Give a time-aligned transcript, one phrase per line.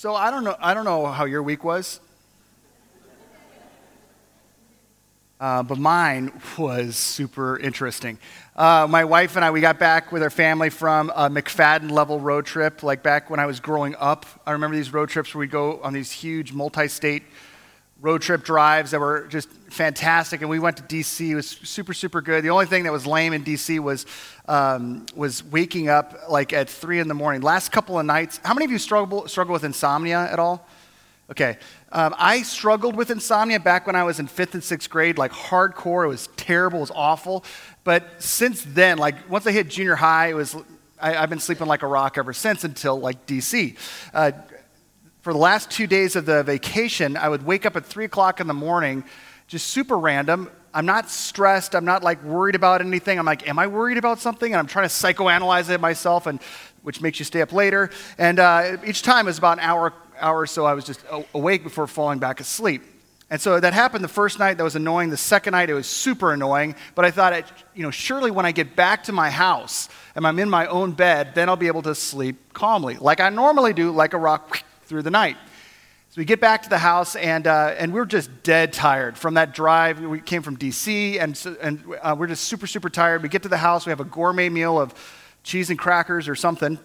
[0.00, 0.56] So I don't know.
[0.58, 2.00] I don't know how your week was,
[5.38, 8.16] uh, but mine was super interesting.
[8.56, 12.18] Uh, my wife and I, we got back with our family from a McFadden level
[12.18, 12.82] road trip.
[12.82, 15.82] Like back when I was growing up, I remember these road trips where we go
[15.82, 17.24] on these huge multi-state
[18.00, 20.40] road trip drives that were just fantastic.
[20.40, 21.28] And we went to DC.
[21.28, 22.42] It was super, super good.
[22.42, 24.06] The only thing that was lame in DC was,
[24.48, 27.42] um, was waking up like at 3 in the morning.
[27.42, 30.66] Last couple of nights, how many of you struggle, struggle with insomnia at all?
[31.30, 31.58] Okay.
[31.92, 35.32] Um, I struggled with insomnia back when I was in fifth and sixth grade, like
[35.32, 36.04] hardcore.
[36.04, 37.44] It was terrible, it was awful.
[37.84, 40.56] But since then, like once I hit junior high, it was
[41.00, 43.76] I, have been sleeping like a rock ever since until like DC.
[44.12, 44.32] Uh,
[45.20, 48.40] for the last two days of the vacation, I would wake up at three o'clock
[48.40, 49.04] in the morning,
[49.46, 50.50] just super random.
[50.72, 51.74] I'm not stressed.
[51.74, 53.18] I'm not like worried about anything.
[53.18, 54.52] I'm like, am I worried about something?
[54.52, 56.40] And I'm trying to psychoanalyze it myself, and
[56.82, 57.90] which makes you stay up later.
[58.16, 60.64] And uh, each time is about an hour, hour or so.
[60.64, 62.82] I was just awake before falling back asleep.
[63.28, 64.56] And so that happened the first night.
[64.56, 65.10] That was annoying.
[65.10, 66.74] The second night, it was super annoying.
[66.94, 70.38] But I thought, you know, surely when I get back to my house and I'm
[70.38, 73.90] in my own bed, then I'll be able to sleep calmly, like I normally do,
[73.90, 75.36] like a rock through the night.
[76.08, 79.34] So we get back to the house, and, uh, and we're just dead tired from
[79.34, 80.00] that drive.
[80.00, 83.22] We came from DC, and, and uh, we're just super, super tired.
[83.22, 84.92] We get to the house, we have a gourmet meal of
[85.44, 86.76] cheese and crackers or something.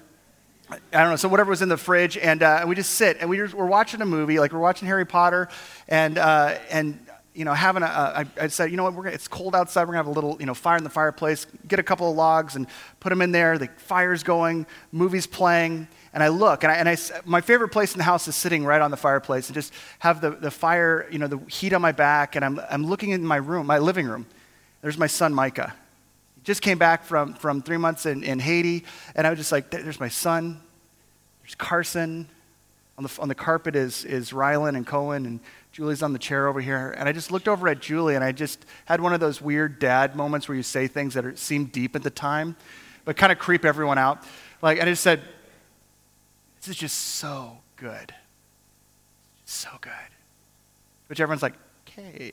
[0.69, 3.17] I don't know, so whatever was in the fridge, and, uh, and we just sit,
[3.19, 5.49] and we just, we're watching a movie, like we're watching Harry Potter,
[5.87, 6.99] and, uh, and
[7.33, 9.93] you know, having a, a I, said, you know what, gonna, it's cold outside, we're
[9.93, 12.55] gonna have a little, you know, fire in the fireplace, get a couple of logs
[12.55, 12.67] and
[12.99, 16.87] put them in there, the fire's going, movie's playing, and I look, and, I, and
[16.89, 19.73] I, my favorite place in the house is sitting right on the fireplace and just
[19.99, 23.11] have the, the fire, you know, the heat on my back, and I'm, I'm looking
[23.11, 24.25] in my room, my living room.
[24.81, 25.75] There's my son, Micah.
[26.35, 29.51] He just came back from, from three months in, in Haiti, and I was just
[29.51, 30.61] like, there's my son,
[31.43, 32.29] there's Carson.
[32.97, 35.41] On the, on the carpet is, is Rylan and Cohen, and
[35.73, 36.95] Julie's on the chair over here.
[36.97, 39.79] And I just looked over at Julie, and I just had one of those weird
[39.79, 42.55] dad moments where you say things that are, seem deep at the time,
[43.03, 44.23] but kind of creep everyone out.
[44.61, 45.21] Like, and I just said,
[46.65, 48.11] this is just so good.
[49.45, 49.91] So good.
[51.05, 51.53] Which everyone's like,
[51.87, 52.31] okay.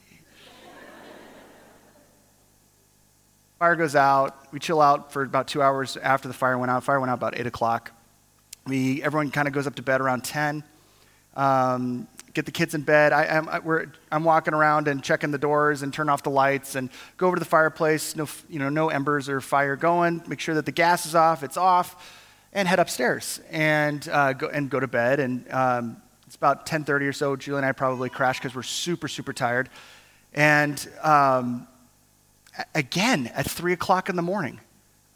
[3.58, 4.50] fire goes out.
[4.50, 6.82] We chill out for about two hours after the fire went out.
[6.82, 7.92] Fire went out about 8 o'clock.
[8.66, 10.64] We, everyone kind of goes up to bed around 10.
[11.36, 13.12] Um, get the kids in bed.
[13.12, 16.88] I, am I'm walking around and checking the doors and turn off the lights and
[17.18, 18.16] go over to the fireplace.
[18.16, 20.22] No, you know, no embers or fire going.
[20.26, 21.42] Make sure that the gas is off.
[21.42, 22.21] It's off
[22.52, 25.20] and head upstairs and, uh, go, and go to bed.
[25.20, 25.96] And um,
[26.26, 27.36] it's about 10.30 or so.
[27.36, 29.68] Julie and I probably crashed because we're super, super tired.
[30.34, 31.66] And um,
[32.74, 34.60] again, at 3 o'clock in the morning,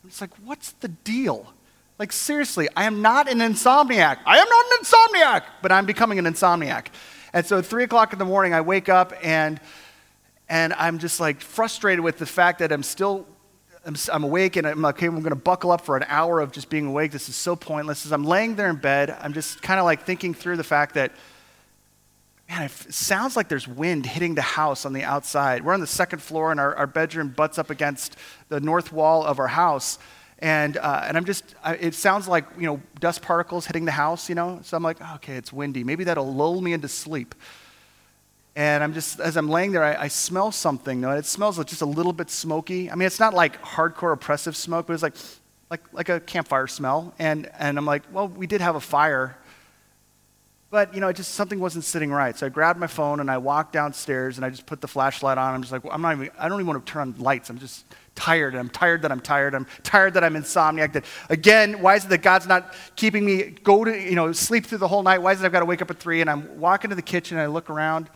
[0.07, 1.53] it's like, what's the deal?
[1.99, 4.19] Like, seriously, I am not an insomniac.
[4.27, 6.87] I am not an insomniac, but I'm becoming an insomniac.
[7.33, 9.61] And so at 3 o'clock in the morning, I wake up and,
[10.49, 13.27] and I'm just like frustrated with the fact that I'm still
[13.87, 16.41] I'm, I'm awake and I'm like, okay, I'm going to buckle up for an hour
[16.41, 17.13] of just being awake.
[17.13, 18.05] This is so pointless.
[18.05, 20.95] As I'm laying there in bed, I'm just kind of like thinking through the fact
[20.95, 21.13] that,
[22.49, 25.65] man, it sounds like there's wind hitting the house on the outside.
[25.65, 28.17] We're on the second floor and our, our bedroom butts up against
[28.49, 30.01] the north wall of our house.
[30.41, 33.93] And, uh, and I'm just, I, it sounds like, you know, dust particles hitting the
[33.93, 34.59] house, you know?
[34.63, 35.85] So I'm like, okay, it's windy.
[35.85, 37.37] Maybe that'll lull me into sleep.
[38.56, 41.03] And I'm just, as I'm laying there, I, I smell something.
[41.03, 42.91] No, It smells just a little bit smoky.
[42.91, 45.15] I mean, it's not like hardcore oppressive smoke, but it's like,
[45.71, 47.12] like, like a campfire smell.
[47.19, 49.37] And, and I'm like, well, we did have a fire.
[50.71, 52.37] But, you know, it just something wasn't sitting right.
[52.37, 55.37] So I grabbed my phone and I walked downstairs and I just put the flashlight
[55.37, 55.55] on.
[55.55, 57.50] I'm just like, well, I'm not even, I don't even want to turn on lights.
[57.50, 57.84] I'm just
[58.15, 58.55] tired.
[58.55, 59.55] And I'm tired that I'm tired.
[59.55, 60.94] I'm tired that I'm insomniac.
[60.94, 64.65] That, again, why is it that God's not keeping me go to, you know, sleep
[64.65, 65.19] through the whole night?
[65.19, 66.23] Why is it I've got to wake up at three?
[66.23, 68.09] And I'm walking to the kitchen and I look around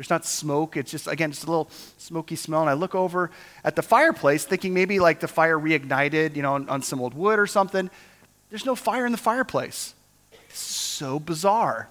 [0.00, 0.78] there's not smoke.
[0.78, 1.68] It's just, again, just a little
[1.98, 2.62] smoky smell.
[2.62, 3.30] And I look over
[3.62, 7.12] at the fireplace thinking maybe like the fire reignited, you know, on, on some old
[7.12, 7.90] wood or something.
[8.48, 9.92] There's no fire in the fireplace.
[10.48, 11.90] So bizarre.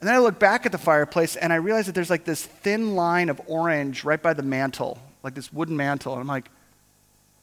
[0.00, 2.44] And then I look back at the fireplace and I realize that there's like this
[2.44, 6.14] thin line of orange right by the mantle, like this wooden mantle.
[6.14, 6.50] And I'm like,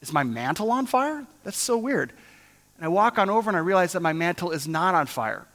[0.02, 1.26] is my mantle on fire?
[1.46, 2.12] That's so weird.
[2.76, 5.48] And I walk on over and I realize that my mantle is not on fire.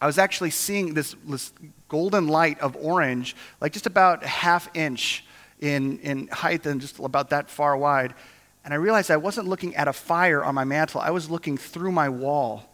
[0.00, 1.52] I was actually seeing this, this
[1.88, 5.24] golden light of orange, like just about a half inch
[5.60, 8.14] in, in height and just about that far wide.
[8.64, 11.56] And I realized I wasn't looking at a fire on my mantle, I was looking
[11.56, 12.64] through my wall.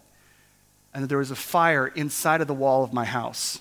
[0.93, 3.61] And that there was a fire inside of the wall of my house.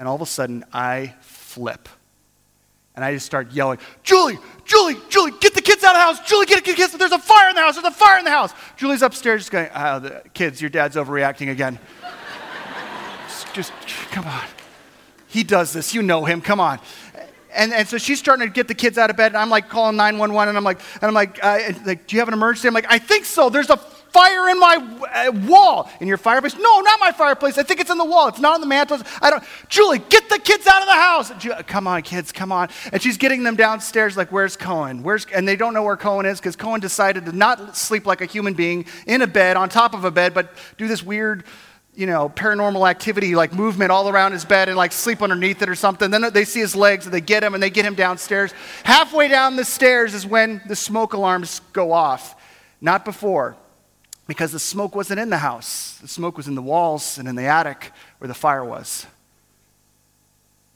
[0.00, 1.88] And all of a sudden, I flip.
[2.96, 6.28] And I just start yelling, Julie, Julie, Julie, get the kids out of the house.
[6.28, 6.92] Julie, get the kids.
[6.92, 7.74] There's a fire in the house.
[7.76, 8.52] There's a fire in the house.
[8.76, 11.78] Julie's upstairs just going, oh, the kids, your dad's overreacting again.
[13.28, 13.72] just, just,
[14.10, 14.44] come on.
[15.28, 15.94] He does this.
[15.94, 16.40] You know him.
[16.40, 16.80] Come on.
[17.52, 19.68] And, and so she's starting to get the kids out of bed, and I'm like
[19.68, 22.68] calling 911, and I'm like, and I'm like, uh, like, do you have an emergency?
[22.68, 23.48] I'm like, I think so.
[23.50, 23.80] There's a
[24.12, 24.76] fire in my
[25.14, 25.90] uh, wall.
[26.00, 26.56] In your fireplace?
[26.56, 27.58] No, not my fireplace.
[27.58, 28.28] I think it's in the wall.
[28.28, 29.00] It's not on the mantel.
[29.22, 29.42] I don't.
[29.68, 31.64] Julie, get the kids out of the house.
[31.66, 32.68] Come on, kids, come on.
[32.92, 34.16] And she's getting them downstairs.
[34.16, 35.02] Like, where's Cohen?
[35.02, 35.26] Where's?
[35.26, 38.26] And they don't know where Cohen is because Cohen decided to not sleep like a
[38.26, 41.44] human being in a bed on top of a bed, but do this weird
[41.92, 45.68] you know, paranormal activity, like movement all around his bed and like sleep underneath it
[45.68, 46.10] or something.
[46.10, 48.54] Then they see his legs and they get him and they get him downstairs.
[48.84, 52.36] Halfway down the stairs is when the smoke alarms go off,
[52.80, 53.56] not before
[54.30, 55.98] because the smoke wasn't in the house.
[56.00, 59.04] The smoke was in the walls and in the attic where the fire was.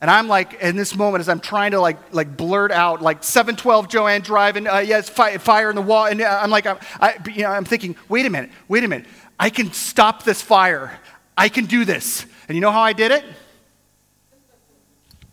[0.01, 3.23] And I'm like, in this moment, as I'm trying to like, like blurt out, like
[3.23, 6.07] 712 Joanne Drive, and uh, yes, fi- fire in the wall.
[6.07, 8.89] And uh, I'm like, I'm, I, you know, I'm thinking, wait a minute, wait a
[8.89, 9.07] minute.
[9.39, 10.99] I can stop this fire.
[11.39, 12.27] I can do this.
[12.49, 13.25] And you know how I did it?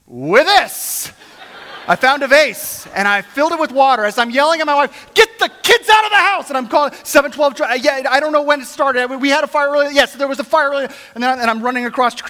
[0.05, 1.11] With this.
[1.91, 4.75] I found a vase and I filled it with water as I'm yelling at my
[4.75, 6.47] wife, get the kids out of the house.
[6.47, 7.83] And I'm calling 712.
[7.83, 9.07] Yeah, I don't know when it started.
[9.07, 9.89] We had a fire earlier.
[9.91, 10.87] Yes, there was a fire earlier.
[11.15, 12.15] And then and I'm running across.
[12.15, 12.23] I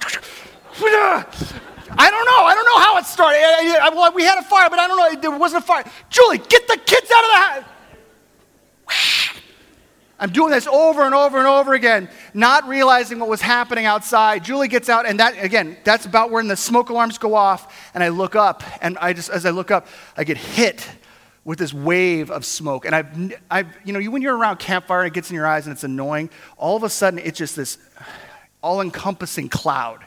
[2.09, 2.43] don't know.
[2.43, 3.37] I don't know how it started.
[3.37, 5.21] I, I, well, we had a fire, but I don't know.
[5.21, 5.85] There wasn't a fire.
[6.09, 7.63] Julie, get the kids out of the house.
[10.21, 14.43] I'm doing this over and over and over again, not realizing what was happening outside.
[14.43, 17.91] Julie gets out, and that, again, that's about when the smoke alarms go off.
[17.95, 20.87] And I look up, and I just, as I look up, I get hit
[21.43, 22.85] with this wave of smoke.
[22.85, 25.65] And I've, I've you know, when you're around campfire and it gets in your eyes
[25.65, 27.79] and it's annoying, all of a sudden it's just this
[28.61, 30.05] all encompassing cloud.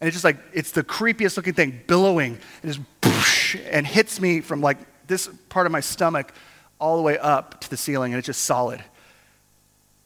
[0.00, 4.18] And it's just like, it's the creepiest looking thing, billowing, and just poosh, and hits
[4.18, 6.32] me from like this part of my stomach
[6.78, 8.82] all the way up to the ceiling, and it's just solid.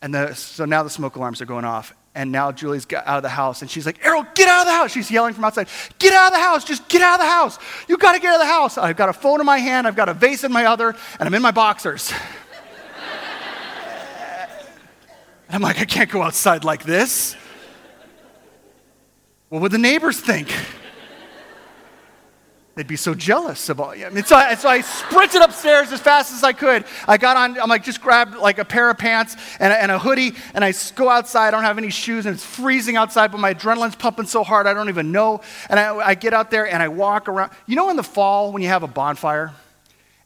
[0.03, 1.95] And the, so now the smoke alarms are going off.
[2.15, 4.67] And now Julie's got out of the house and she's like, Errol, get out of
[4.67, 4.91] the house.
[4.93, 5.69] She's yelling from outside,
[5.99, 6.65] get out of the house.
[6.65, 7.59] Just get out of the house.
[7.89, 8.79] You got to get out of the house.
[8.79, 11.27] I've got a phone in my hand, I've got a vase in my other, and
[11.27, 12.13] I'm in my boxers.
[15.49, 17.37] and I'm like, I can't go outside like this.
[19.51, 20.53] What would the neighbors think?
[22.81, 23.91] They'd be so jealous of all.
[23.91, 26.87] I mean, so, I, so I sprinted upstairs as fast as I could.
[27.07, 29.93] I got on, I'm like, just grabbed like a pair of pants and a, and
[29.93, 31.49] a hoodie, and I go outside.
[31.49, 34.67] I don't have any shoes, and it's freezing outside, but my adrenaline's pumping so hard,
[34.67, 35.43] I don't even know.
[35.69, 37.53] And I, I get out there and I walk around.
[37.67, 39.53] You know, in the fall when you have a bonfire?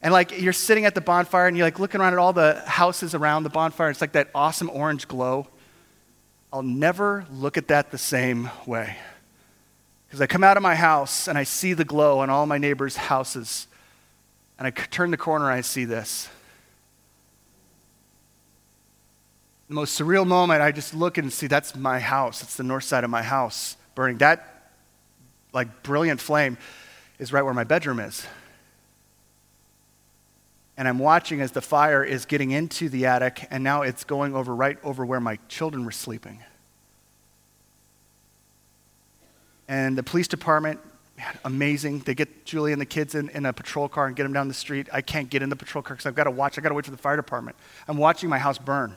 [0.01, 2.63] And like you're sitting at the bonfire and you're like looking around at all the
[2.65, 3.89] houses around the bonfire.
[3.89, 5.47] It's like that awesome orange glow.
[6.53, 8.95] I'll never look at that the same way.
[10.07, 12.57] Because I come out of my house and I see the glow on all my
[12.57, 13.67] neighbors' houses.
[14.57, 16.29] And I turn the corner and I see this.
[19.67, 22.43] The most surreal moment, I just look and see that's my house.
[22.43, 24.17] It's the north side of my house burning.
[24.19, 24.71] That,
[25.53, 26.57] like, brilliant flame
[27.17, 28.25] is right where my bedroom is.
[30.77, 34.35] And I'm watching as the fire is getting into the attic, and now it's going
[34.35, 36.43] over right over where my children were sleeping.
[39.67, 40.79] And the police department,
[41.17, 41.99] man, amazing.
[41.99, 44.47] They get Julie and the kids in, in a patrol car and get them down
[44.47, 44.87] the street.
[44.93, 46.57] I can't get in the patrol car because I've got to watch.
[46.57, 47.57] I've got to wait for the fire department.
[47.87, 48.95] I'm watching my house burn.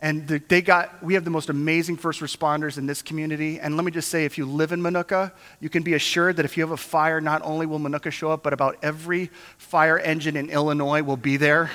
[0.00, 3.58] And the, they got, we have the most amazing first responders in this community.
[3.58, 6.44] And let me just say, if you live in Minooka, you can be assured that
[6.44, 9.98] if you have a fire, not only will Minooka show up, but about every fire
[9.98, 11.70] engine in Illinois will be there.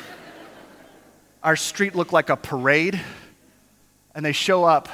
[1.44, 3.02] Our street looked like a parade.
[4.14, 4.90] And they show up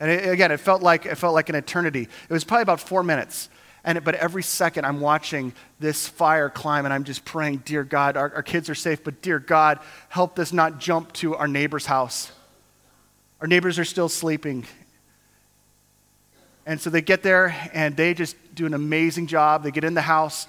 [0.00, 2.02] and it, again, it felt, like, it felt like an eternity.
[2.02, 3.48] It was probably about four minutes.
[3.84, 8.16] And, but every second I'm watching this fire climb and I'm just praying, Dear God,
[8.16, 9.78] our, our kids are safe, but dear God,
[10.08, 12.30] help this not jump to our neighbor's house.
[13.40, 14.66] Our neighbors are still sleeping.
[16.66, 19.62] And so they get there and they just do an amazing job.
[19.62, 20.46] They get in the house.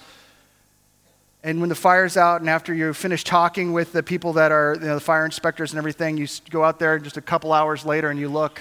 [1.44, 4.76] And when the fire's out, and after you finish talking with the people that are
[4.78, 7.86] you know, the fire inspectors and everything, you go out there just a couple hours
[7.86, 8.60] later and you look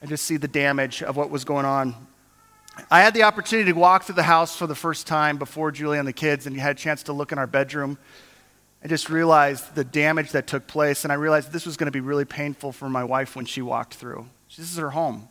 [0.00, 1.94] and just see the damage of what was going on.
[2.90, 5.98] I had the opportunity to walk through the house for the first time before Julie
[5.98, 7.98] and the kids, and you had a chance to look in our bedroom.
[8.82, 11.92] I just realized the damage that took place, and I realized this was going to
[11.92, 14.26] be really painful for my wife when she walked through.
[14.56, 15.28] This is her home.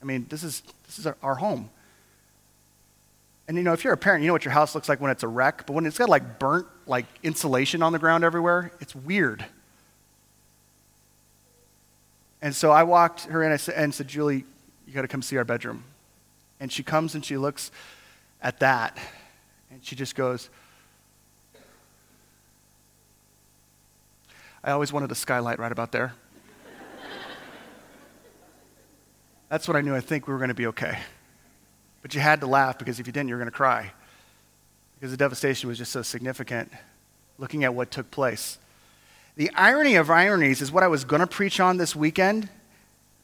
[0.00, 1.68] I mean, this is, this is our home.
[3.48, 5.10] And you know, if you're a parent, you know what your house looks like when
[5.10, 8.72] it's a wreck, but when it's got like burnt like insulation on the ground everywhere,
[8.80, 9.44] it's weird.
[12.46, 14.44] And so I walked her in and said, Julie,
[14.86, 15.82] you got to come see our bedroom.
[16.60, 17.72] And she comes and she looks
[18.40, 18.96] at that.
[19.68, 20.48] And she just goes,
[24.62, 26.12] I always wanted a skylight right about there.
[29.48, 31.00] That's what I knew I think we were going to be okay.
[32.00, 33.90] But you had to laugh because if you didn't, you were going to cry.
[34.94, 36.70] Because the devastation was just so significant
[37.38, 38.58] looking at what took place.
[39.36, 42.48] The irony of ironies is what I was going to preach on this weekend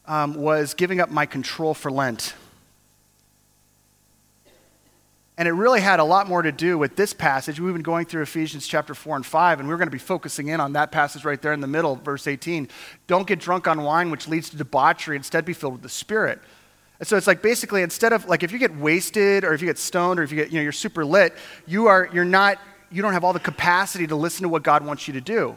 [0.05, 2.35] um, was giving up my control for Lent.
[5.39, 7.59] And it really had a lot more to do with this passage.
[7.59, 10.49] We've been going through Ephesians chapter 4 and 5, and we're going to be focusing
[10.49, 12.67] in on that passage right there in the middle, verse 18.
[13.07, 15.15] Don't get drunk on wine, which leads to debauchery.
[15.15, 16.39] Instead, be filled with the Spirit.
[16.99, 19.67] And so it's like basically instead of like if you get wasted or if you
[19.67, 21.33] get stoned or if you get, you know, you're super lit,
[21.65, 22.59] you are, you're not,
[22.91, 25.55] you don't have all the capacity to listen to what God wants you to do.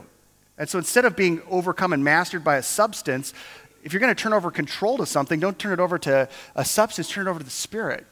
[0.58, 3.34] And so instead of being overcome and mastered by a substance,
[3.82, 6.64] if you're going to turn over control to something, don't turn it over to a
[6.64, 8.06] substance, turn it over to the Spirit.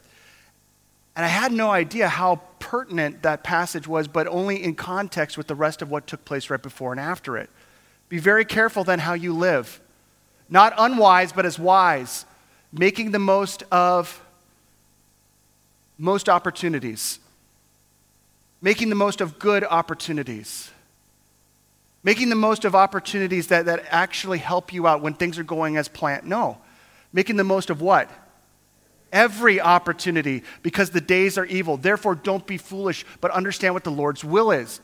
[1.16, 5.46] And I had no idea how pertinent that passage was, but only in context with
[5.46, 7.50] the rest of what took place right before and after it.
[8.08, 9.80] Be very careful then how you live.
[10.48, 12.26] Not unwise, but as wise,
[12.72, 14.20] making the most of
[15.96, 17.20] most opportunities,
[18.60, 20.70] making the most of good opportunities,
[22.04, 25.76] making the most of opportunities that, that actually help you out when things are going
[25.76, 26.24] as planned.
[26.24, 26.58] No.
[27.12, 28.08] Making the most of what?
[29.14, 31.78] every opportunity because the days are evil.
[31.78, 34.80] Therefore, don't be foolish, but understand what the Lord's will is.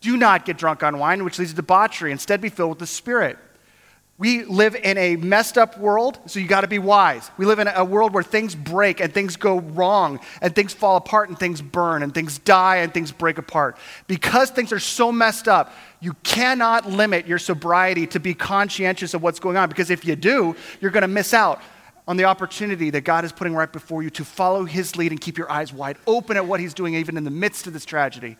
[0.00, 2.10] Do not get drunk on wine, which leads to debauchery.
[2.10, 3.38] Instead, be filled with the Spirit.
[4.18, 7.30] We live in a messed up world, so you got to be wise.
[7.36, 10.96] We live in a world where things break and things go wrong and things fall
[10.96, 13.76] apart and things burn and things die and things break apart.
[14.06, 19.22] Because things are so messed up, you cannot limit your sobriety to be conscientious of
[19.22, 21.60] what's going on because if you do, you're going to miss out
[22.08, 25.20] on the opportunity that God is putting right before you to follow His lead and
[25.20, 27.84] keep your eyes wide open at what He's doing, even in the midst of this
[27.84, 28.38] tragedy.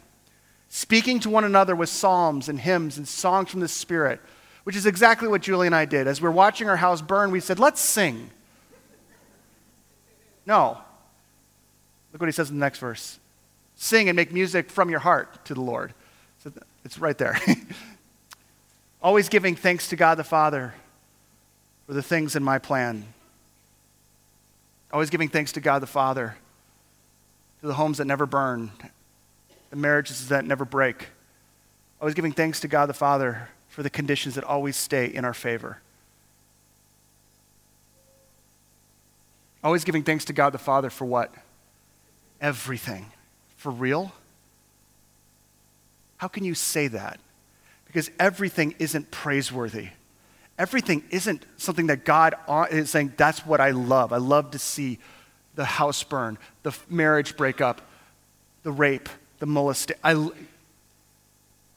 [0.68, 4.21] Speaking to one another with psalms and hymns and songs from the Spirit,
[4.67, 6.09] which is exactly what Julie and I did.
[6.09, 8.31] As we're watching our house burn, we said, let's sing.
[10.45, 10.79] No.
[12.13, 13.21] Look what he says in the next verse
[13.79, 15.93] sing and make music from your heart to the Lord.
[16.43, 16.51] So
[16.83, 17.39] it's right there.
[19.03, 20.75] Always giving thanks to God the Father
[21.87, 23.05] for the things in my plan
[24.93, 26.37] Always giving thanks to God the Father,
[27.61, 28.71] to the homes that never burn,
[29.71, 31.09] the marriages that never break.
[32.01, 35.35] Always giving thanks to God the Father for the conditions that always stay in our
[35.35, 35.83] favor.
[39.62, 41.30] Always giving thanks to God the Father for what?
[42.40, 43.12] Everything.
[43.59, 44.12] For real?
[46.16, 47.21] How can you say that?
[47.85, 49.90] Because everything isn't praiseworthy
[50.59, 54.11] everything isn't something that God uh, is saying, that's what I love.
[54.11, 54.99] I love to see
[55.54, 57.83] the house burn, the marriage break up,
[58.62, 60.33] the rape, the molestation.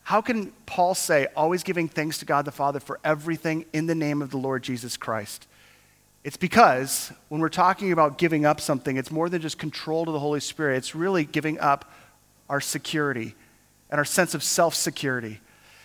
[0.10, 3.94] How can Paul say, always giving thanks to God the Father for everything in the
[3.94, 5.46] name of the Lord Jesus Christ?
[6.24, 10.12] It's because when we're talking about giving up something, it's more than just control to
[10.12, 10.78] the Holy Spirit.
[10.78, 11.94] It's really giving up
[12.50, 13.36] our security
[13.92, 15.42] and our sense of self security.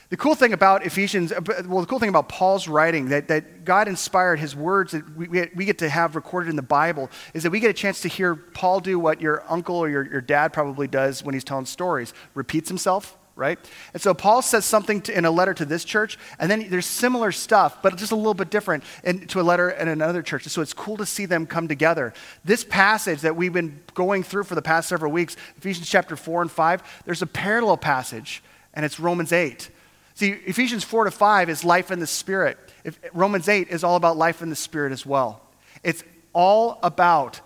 [0.09, 3.67] The cool thing about Ephesians, uh, well, the cool thing about Paul's writing, that, that
[3.67, 7.43] God inspired his words that we, we get to have recorded in the Bible, is
[7.43, 10.23] that we get a chance to hear Paul do what your uncle or your, your
[10.23, 13.59] dad probably does when he's telling stories repeats himself, right?
[13.93, 16.87] And so Paul says something to, in a letter to this church, and then there's
[16.87, 20.45] similar stuff, but just a little bit different in, to a letter in another church.
[20.45, 22.13] So it's cool to see them come together.
[22.45, 26.43] This passage that we've been going through for the past several weeks, Ephesians chapter 4
[26.43, 29.69] and 5, there's a parallel passage, and it's Romans 8.
[30.15, 32.57] See, Ephesians 4 to 5 is life in the Spirit.
[32.85, 35.41] If, Romans 8 is all about life in the Spirit as well.
[35.83, 37.41] It's all about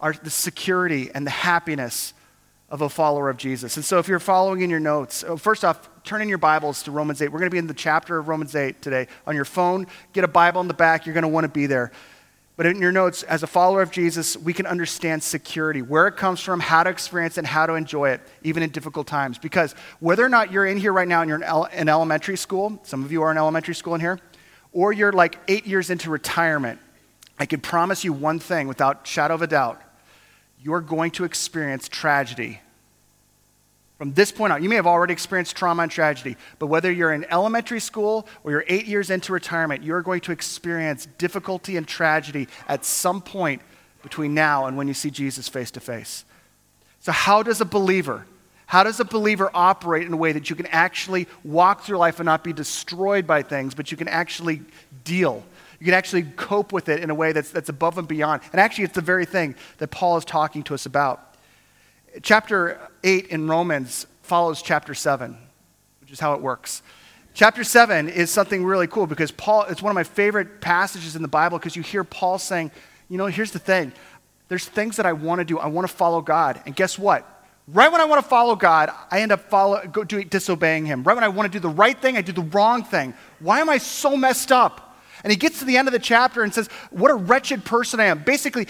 [0.00, 2.12] our, the security and the happiness
[2.70, 3.76] of a follower of Jesus.
[3.76, 6.82] And so if you're following in your notes, oh, first off, turn in your Bibles
[6.82, 7.28] to Romans 8.
[7.28, 9.06] We're going to be in the chapter of Romans 8 today.
[9.26, 11.06] On your phone, get a Bible in the back.
[11.06, 11.92] You're going to want to be there.
[12.56, 16.16] But in your notes, as a follower of Jesus, we can understand security, where it
[16.16, 19.38] comes from, how to experience it, and how to enjoy it, even in difficult times.
[19.38, 21.40] Because whether or not you're in here right now and you're
[21.72, 24.18] in, elementary school, some of you are in elementary school in here,
[24.72, 26.80] or you're like eight years into retirement,
[27.38, 29.80] I can promise you one thing without shadow of a doubt
[30.62, 32.60] you're going to experience tragedy
[33.98, 37.12] from this point on, you may have already experienced trauma and tragedy, but whether you're
[37.12, 41.86] in elementary school or you're eight years into retirement, you're going to experience difficulty and
[41.86, 43.60] tragedy at some point
[44.04, 46.24] between now and when you see Jesus face to face.
[47.00, 48.24] So, how does a believer,
[48.66, 52.20] how does a believer operate in a way that you can actually walk through life
[52.20, 54.62] and not be destroyed by things, but you can actually
[55.02, 55.42] deal?
[55.78, 58.42] You can actually cope with it in a way that's, that's above and beyond.
[58.52, 61.28] And actually, it's the very thing that Paul is talking to us about
[62.22, 65.36] chapter 8 in Romans follows chapter 7,
[66.00, 66.82] which is how it works.
[67.34, 71.22] Chapter 7 is something really cool because Paul, it's one of my favorite passages in
[71.22, 72.70] the Bible because you hear Paul saying,
[73.08, 73.92] you know, here's the thing.
[74.48, 75.58] There's things that I want to do.
[75.58, 76.60] I want to follow God.
[76.66, 77.26] And guess what?
[77.68, 81.04] Right when I want to follow God, I end up follow, go, do, disobeying Him.
[81.04, 83.12] Right when I want to do the right thing, I do the wrong thing.
[83.40, 84.87] Why am I so messed up?
[85.24, 88.00] And he gets to the end of the chapter and says, What a wretched person
[88.00, 88.22] I am.
[88.22, 88.68] Basically,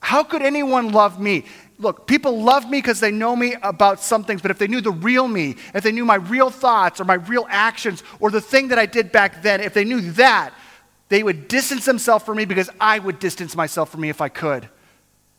[0.00, 1.44] how could anyone love me?
[1.78, 4.80] Look, people love me because they know me about some things, but if they knew
[4.80, 8.40] the real me, if they knew my real thoughts or my real actions or the
[8.40, 10.54] thing that I did back then, if they knew that,
[11.08, 14.28] they would distance themselves from me because I would distance myself from me if I
[14.28, 14.68] could.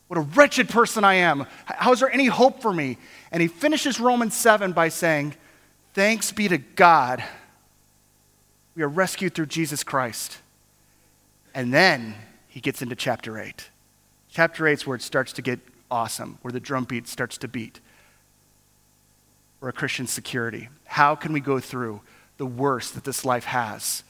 [0.06, 1.46] What a wretched person I am.
[1.66, 2.96] How is there any hope for me?
[3.30, 5.34] And he finishes Romans 7 by saying,
[5.92, 7.22] Thanks be to God.
[8.74, 10.38] We are rescued through Jesus Christ.
[11.54, 12.14] And then
[12.48, 13.68] he gets into chapter 8.
[14.30, 17.80] Chapter 8 is where it starts to get awesome, where the drumbeat starts to beat.
[19.60, 20.68] For a Christian security.
[20.84, 22.00] How can we go through
[22.36, 24.04] the worst that this life has?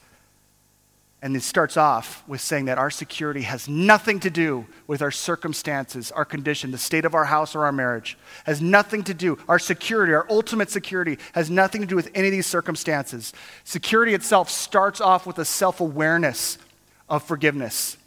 [1.21, 5.11] And it starts off with saying that our security has nothing to do with our
[5.11, 8.17] circumstances, our condition, the state of our house or our marriage.
[8.45, 9.37] Has nothing to do.
[9.49, 13.33] Our security, our ultimate security, has nothing to do with any of these circumstances.
[13.65, 16.57] Security itself starts off with a self awareness
[17.09, 17.97] of forgiveness.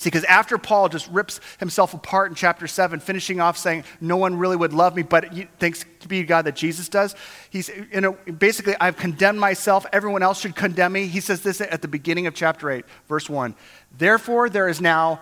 [0.00, 4.16] See, because after Paul just rips himself apart in chapter 7, finishing off saying, No
[4.16, 7.14] one really would love me, but thanks be to God that Jesus does,
[7.50, 9.84] he's, you know, basically, I've condemned myself.
[9.92, 11.06] Everyone else should condemn me.
[11.06, 13.54] He says this at the beginning of chapter 8, verse 1.
[13.98, 15.20] Therefore, there is now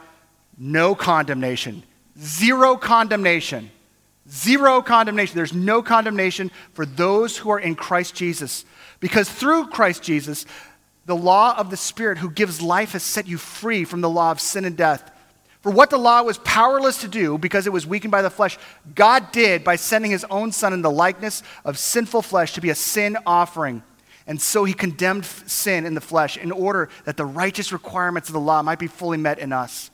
[0.56, 1.82] no condemnation,
[2.16, 3.72] zero condemnation.
[4.30, 5.36] Zero condemnation.
[5.36, 8.66] There's no condemnation for those who are in Christ Jesus.
[9.00, 10.44] Because through Christ Jesus,
[11.08, 14.30] the law of the Spirit who gives life has set you free from the law
[14.30, 15.10] of sin and death.
[15.62, 18.58] For what the law was powerless to do because it was weakened by the flesh,
[18.94, 22.68] God did by sending his own Son in the likeness of sinful flesh to be
[22.68, 23.82] a sin offering.
[24.26, 28.34] And so he condemned sin in the flesh in order that the righteous requirements of
[28.34, 29.90] the law might be fully met in us.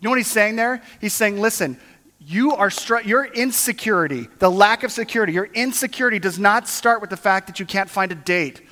[0.00, 0.82] You know what he's saying there?
[1.02, 1.78] He's saying, listen,
[2.18, 7.10] you are str- your insecurity, the lack of security, your insecurity does not start with
[7.10, 8.62] the fact that you can't find a date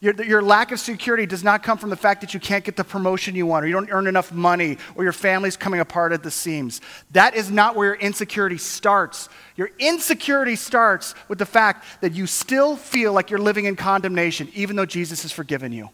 [0.00, 2.76] your, your, lack of security does not come from the fact that you can't get
[2.76, 6.12] the promotion you want, or you don't earn enough money, or your family's coming apart
[6.12, 6.80] at the seams.
[7.12, 9.28] That is not where your insecurity starts.
[9.56, 14.50] Your insecurity starts with the fact that you still feel like you're living in condemnation,
[14.54, 15.88] even though Jesus has forgiven you.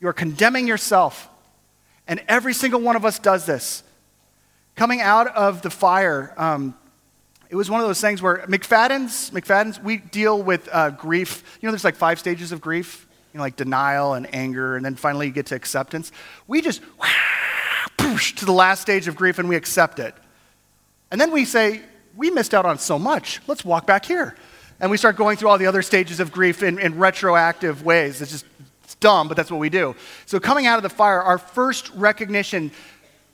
[0.00, 1.30] You're condemning yourself.
[2.06, 3.82] And every single one of us does this.
[4.76, 6.74] Coming out of the fire, um,
[7.54, 11.56] it was one of those things where McFadden's, McFadden's, we deal with uh, grief.
[11.60, 14.84] You know, there's like five stages of grief, you know, like denial and anger, and
[14.84, 16.10] then finally you get to acceptance.
[16.48, 16.82] We just
[17.96, 20.16] push to the last stage of grief and we accept it.
[21.12, 21.82] And then we say,
[22.16, 23.40] we missed out on so much.
[23.46, 24.34] Let's walk back here.
[24.80, 28.20] And we start going through all the other stages of grief in, in retroactive ways.
[28.20, 28.46] It's just
[28.82, 29.94] it's dumb, but that's what we do.
[30.26, 32.72] So, coming out of the fire, our first recognition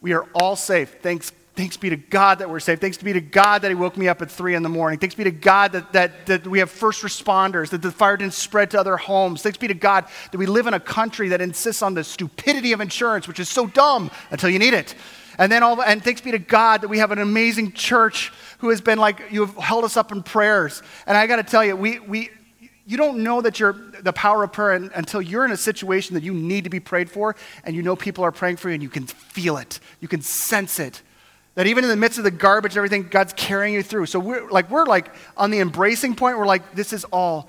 [0.03, 0.97] we are all safe.
[1.01, 2.81] Thanks Thanks be to God that we're saved.
[2.81, 4.99] Thanks be to God that He woke me up at 3 in the morning.
[4.99, 8.33] Thanks be to God that, that, that we have first responders, that the fire didn't
[8.33, 9.43] spread to other homes.
[9.43, 12.73] Thanks be to God that we live in a country that insists on the stupidity
[12.73, 14.95] of insurance, which is so dumb until you need it.
[15.37, 18.71] And then all, and thanks be to God that we have an amazing church who
[18.71, 20.83] has been like, you have held us up in prayers.
[21.07, 22.31] And I got to tell you, we, we,
[22.87, 26.23] you don't know that you're the power of prayer until you're in a situation that
[26.23, 28.83] you need to be prayed for and you know people are praying for you and
[28.83, 29.79] you can feel it.
[30.01, 31.03] You can sense it.
[31.55, 34.07] That even in the midst of the garbage and everything, God's carrying you through.
[34.07, 37.49] So we're like, we're like on the embracing point, we're like, this is all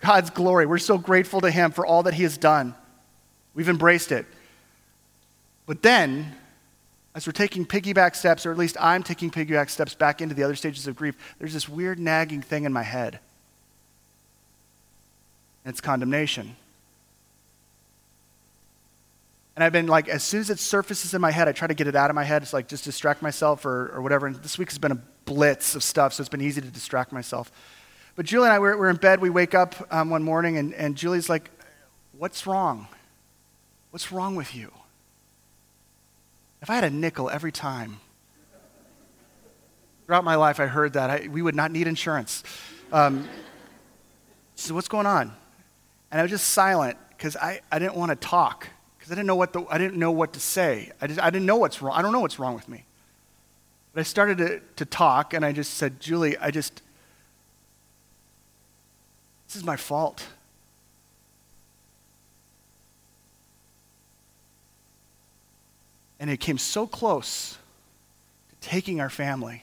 [0.00, 0.66] God's glory.
[0.66, 2.74] We're so grateful to Him for all that He has done.
[3.54, 4.26] We've embraced it.
[5.66, 6.34] But then,
[7.14, 10.42] as we're taking piggyback steps, or at least I'm taking piggyback steps back into the
[10.42, 13.18] other stages of grief, there's this weird nagging thing in my head.
[15.64, 16.56] And it's condemnation.
[19.56, 21.74] And I've been like, as soon as it surfaces in my head, I try to
[21.74, 22.42] get it out of my head.
[22.42, 24.26] It's like just distract myself or, or whatever.
[24.26, 27.10] And this week has been a blitz of stuff, so it's been easy to distract
[27.10, 27.50] myself.
[28.16, 29.20] But Julie and I, we're, we're in bed.
[29.20, 31.50] We wake up um, one morning, and, and Julie's like,
[32.18, 32.88] What's wrong?
[33.90, 34.72] What's wrong with you?
[36.62, 38.00] If I had a nickel every time,
[40.06, 42.42] throughout my life, I heard that I, we would not need insurance.
[42.92, 43.28] Um,
[44.54, 45.32] she said, What's going on?
[46.10, 48.68] And I was just silent because I, I didn't want to talk
[49.06, 50.90] because I didn't know what the, I didn't know what to say.
[51.00, 51.96] I, just, I didn't know what's wrong.
[51.96, 52.84] I don't know what's wrong with me.
[53.94, 56.82] But I started to, to talk, and I just said, Julie, I just,
[59.46, 60.26] this is my fault.
[66.18, 67.58] And it came so close
[68.50, 69.62] to taking our family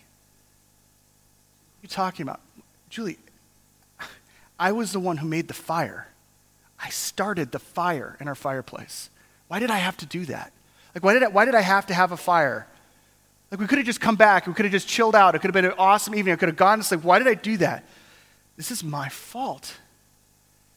[1.84, 2.40] you talking about?
[2.90, 3.20] Julie,
[4.58, 6.08] I was the one who made the fire.
[6.80, 9.10] I started the fire in our fireplace.
[9.54, 10.52] Why did I have to do that?
[10.96, 12.66] Like, why did I, why did I have to have a fire?
[13.52, 14.48] Like, we could have just come back.
[14.48, 15.36] We could have just chilled out.
[15.36, 16.34] It could have been an awesome evening.
[16.34, 17.04] I could have gone to sleep.
[17.04, 17.84] Why did I do that?
[18.58, 19.76] This is my fault.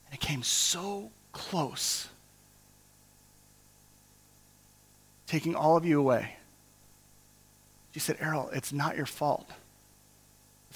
[0.05, 2.09] And it came so close,
[5.27, 6.37] taking all of you away.
[7.95, 9.49] She said, Errol, it's not your fault.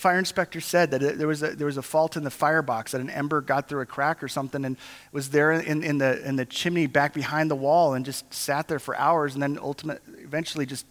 [0.00, 3.00] Fire inspector said that there was, a, there was a fault in the firebox, that
[3.00, 4.76] an ember got through a crack or something and
[5.12, 8.66] was there in, in, the, in the chimney back behind the wall and just sat
[8.66, 10.86] there for hours and then ultimately, eventually just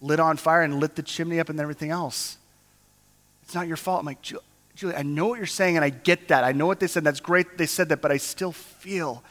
[0.00, 2.38] lit on fire and lit the chimney up and everything else.
[3.42, 4.00] It's not your fault.
[4.00, 6.42] I'm like, Julie, I know what you're saying and I get that.
[6.42, 7.04] I know what they said.
[7.04, 9.22] That's great they said that, but I still feel,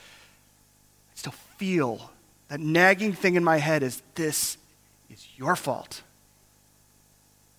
[1.11, 2.11] I still feel
[2.49, 4.57] that nagging thing in my head is this
[5.09, 6.03] is your fault.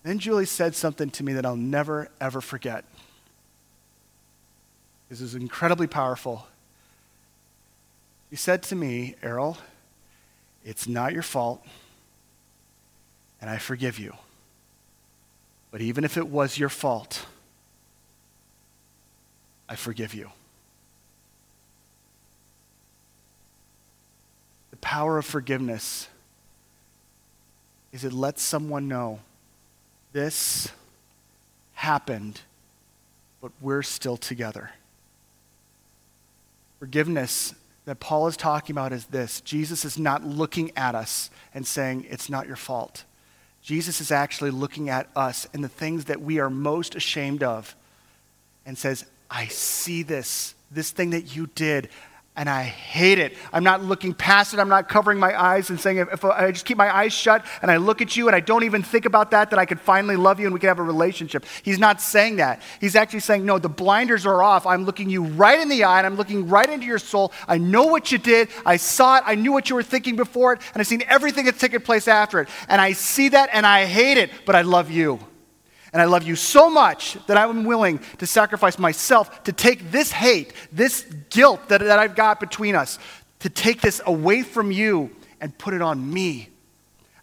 [0.03, 2.85] Then Julie said something to me that I'll never, ever forget.
[5.09, 6.47] This is incredibly powerful.
[8.29, 9.57] She said to me, Errol,
[10.63, 11.65] it's not your fault,
[13.41, 14.13] and I forgive you.
[15.69, 17.25] But even if it was your fault,
[19.67, 20.29] I forgive you.
[24.71, 26.07] The power of forgiveness
[27.91, 29.19] is it lets someone know
[30.13, 30.69] this
[31.73, 32.41] happened,
[33.41, 34.71] but we're still together.
[36.79, 37.53] Forgiveness
[37.85, 42.05] that Paul is talking about is this Jesus is not looking at us and saying,
[42.09, 43.03] It's not your fault.
[43.61, 47.75] Jesus is actually looking at us and the things that we are most ashamed of
[48.65, 51.89] and says, I see this, this thing that you did
[52.41, 53.37] and I hate it.
[53.53, 54.59] I'm not looking past it.
[54.59, 57.69] I'm not covering my eyes and saying, if, I just keep my eyes shut and
[57.69, 60.15] I look at you and I don't even think about that, that I could finally
[60.15, 61.45] love you and we could have a relationship.
[61.61, 62.63] He's not saying that.
[62.79, 64.65] He's actually saying, no, the blinders are off.
[64.65, 67.31] I'm looking you right in the eye and I'm looking right into your soul.
[67.47, 68.49] I know what you did.
[68.65, 69.23] I saw it.
[69.27, 72.07] I knew what you were thinking before it and I've seen everything that's taken place
[72.07, 72.49] after it.
[72.67, 75.19] And I see that and I hate it, but I love you.
[75.93, 80.11] And I love you so much that I'm willing to sacrifice myself to take this
[80.11, 82.97] hate, this guilt that, that I've got between us,
[83.39, 86.49] to take this away from you and put it on me.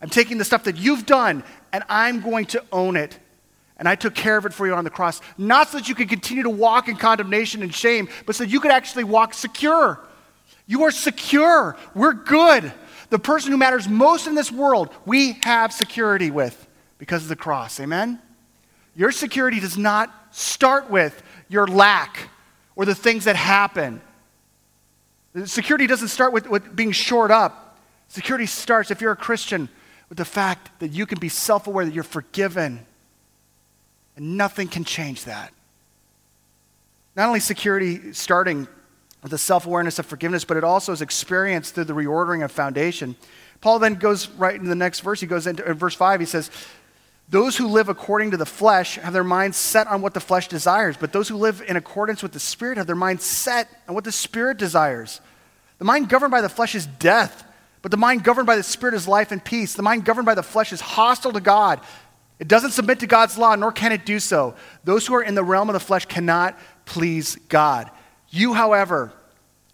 [0.03, 3.19] I'm taking the stuff that you've done and I'm going to own it.
[3.79, 5.95] And I took care of it for you on the cross, not so that you
[5.95, 9.35] could continue to walk in condemnation and shame, but so that you could actually walk
[9.35, 10.01] secure.
[10.67, 11.77] You are secure.
[11.95, 12.73] We're good.
[13.11, 16.67] The person who matters most in this world, we have security with
[16.99, 17.79] because of the cross.
[17.79, 18.21] Amen?
[18.99, 22.31] Your security does not start with your lack
[22.75, 24.01] or the things that happen.
[25.45, 27.79] Security doesn't start with, with being shored up.
[28.09, 29.69] Security starts, if you're a Christian,
[30.09, 32.85] with the fact that you can be self aware that you're forgiven.
[34.17, 35.53] And nothing can change that.
[37.15, 38.67] Not only security starting
[39.23, 42.51] with the self awareness of forgiveness, but it also is experienced through the reordering of
[42.51, 43.15] foundation.
[43.61, 45.21] Paul then goes right into the next verse.
[45.21, 46.51] He goes into in verse 5, he says,
[47.31, 50.49] those who live according to the flesh have their minds set on what the flesh
[50.49, 53.95] desires, but those who live in accordance with the Spirit have their minds set on
[53.95, 55.21] what the Spirit desires.
[55.79, 57.45] The mind governed by the flesh is death,
[57.83, 59.75] but the mind governed by the Spirit is life and peace.
[59.75, 61.81] The mind governed by the flesh is hostile to God.
[62.39, 64.55] It doesn't submit to God's law, nor can it do so.
[64.85, 67.91] Those who are in the realm of the flesh cannot please God.
[68.31, 69.13] You, however,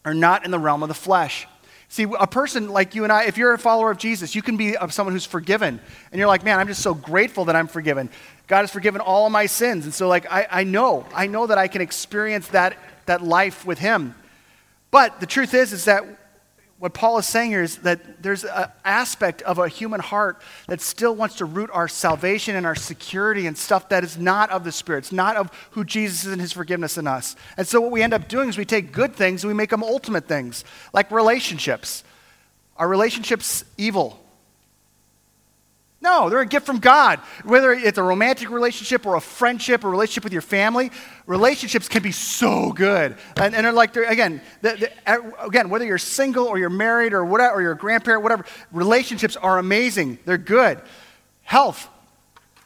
[0.04, 1.46] are not in the realm of the flesh
[1.88, 4.56] See, a person like you and I, if you're a follower of Jesus, you can
[4.56, 5.80] be someone who's forgiven.
[6.10, 8.10] And you're like, man, I'm just so grateful that I'm forgiven.
[8.46, 9.84] God has forgiven all of my sins.
[9.84, 13.64] And so, like, I, I know, I know that I can experience that, that life
[13.64, 14.14] with Him.
[14.90, 16.04] But the truth is, is that
[16.84, 20.82] what Paul is saying here is that there's an aspect of a human heart that
[20.82, 24.64] still wants to root our salvation and our security and stuff that is not of
[24.64, 24.98] the Spirit.
[24.98, 27.36] It's not of who Jesus is and his forgiveness in us.
[27.56, 29.70] And so what we end up doing is we take good things and we make
[29.70, 32.04] them ultimate things, like relationships.
[32.76, 34.22] Are relationships evil?
[36.04, 37.18] No, they're a gift from God.
[37.44, 40.90] Whether it's a romantic relationship or a friendship or a relationship with your family,
[41.26, 43.16] relationships can be so good.
[43.36, 47.14] And, and they're like, they're, again, the, the, again, whether you're single or you're married
[47.14, 50.18] or whatever, or you're a grandparent, whatever, relationships are amazing.
[50.26, 50.78] They're good.
[51.42, 51.88] Health.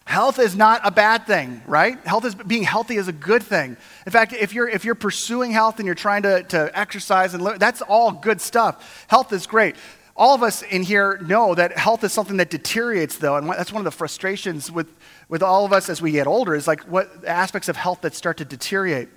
[0.05, 1.97] Health is not a bad thing, right?
[2.05, 3.77] Health is being healthy is a good thing.
[4.05, 7.45] In fact, if you're if you're pursuing health and you're trying to, to exercise and
[7.45, 9.07] live, that's all good stuff.
[9.07, 9.77] Health is great.
[10.19, 13.73] All of us in here know that health is something that deteriorates, though, and that's
[13.73, 14.89] one of the frustrations with,
[15.29, 18.17] with all of us as we get older is like what aspects of health that
[18.17, 19.09] start to deteriorate.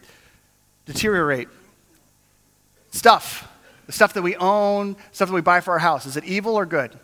[0.86, 1.48] Deteriorate.
[2.92, 3.52] Stuff.
[3.88, 6.06] The stuff that we own, stuff that we buy for our house.
[6.06, 7.00] Is it evil or good?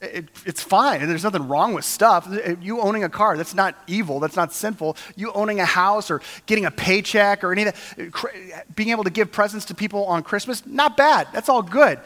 [0.00, 2.28] It, it's fine, there's nothing wrong with stuff.
[2.28, 4.96] Uh, you owning a car, that's not evil, that's not sinful.
[5.16, 9.04] You owning a house or getting a paycheck or any of that, uh, being able
[9.04, 11.28] to give presents to people on Christmas, not bad.
[11.32, 11.98] That's all good.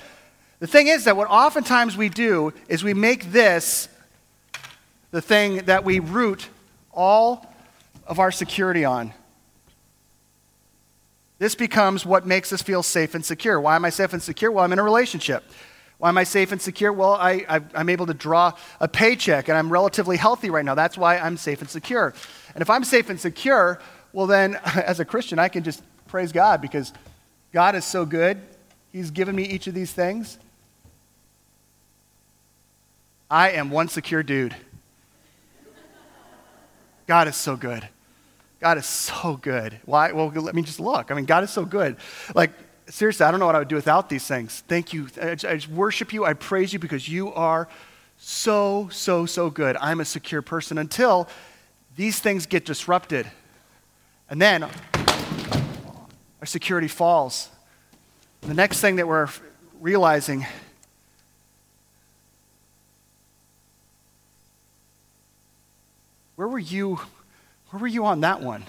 [0.61, 3.88] The thing is that what oftentimes we do is we make this
[5.11, 6.48] the thing that we root
[6.92, 7.53] all
[8.07, 9.12] of our security on.
[11.38, 13.61] This becomes what makes us feel safe and secure.
[13.61, 14.53] Why am I safe and secure?
[14.53, 15.42] Well, I'm in a relationship.
[16.00, 16.94] Why am I safe and secure?
[16.94, 20.74] Well, I, am able to draw a paycheck and I'm relatively healthy right now.
[20.74, 22.14] That's why I'm safe and secure.
[22.54, 23.78] And if I'm safe and secure,
[24.14, 26.94] well, then as a Christian, I can just praise God because
[27.52, 28.40] God is so good.
[28.92, 30.38] He's given me each of these things.
[33.30, 34.56] I am one secure dude.
[37.06, 37.86] God is so good.
[38.58, 39.78] God is so good.
[39.84, 40.12] Why?
[40.12, 41.10] Well, let me just look.
[41.10, 41.98] I mean, God is so good.
[42.34, 42.52] Like,
[42.88, 44.62] seriously, I don't know what I would do without these things.
[44.66, 45.08] Thank you.
[45.20, 46.24] I, I worship you.
[46.24, 47.68] I praise you because you are
[48.16, 49.76] so, so, so good.
[49.76, 51.28] I'm a secure person until
[51.96, 53.26] these things get disrupted.
[54.28, 57.48] And then our security falls.
[58.42, 59.28] The next thing that we're
[59.80, 60.46] realizing
[66.36, 67.00] where were you
[67.70, 68.64] where were you on that one?